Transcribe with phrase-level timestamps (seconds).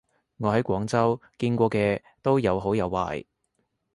[0.37, 3.23] 我喺廣州見過嘅都有好有壞